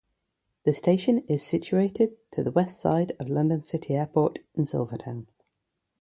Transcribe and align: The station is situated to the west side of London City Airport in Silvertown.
The 0.65 0.73
station 0.73 1.19
is 1.29 1.45
situated 1.45 2.17
to 2.31 2.43
the 2.43 2.49
west 2.49 2.79
side 2.81 3.15
of 3.19 3.29
London 3.29 3.63
City 3.63 3.93
Airport 3.95 4.39
in 4.55 4.65
Silvertown. 4.65 5.27